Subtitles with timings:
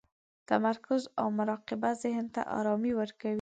[0.49, 3.29] تمرکز او مراقبه ذهن ته ارامي ورکوي.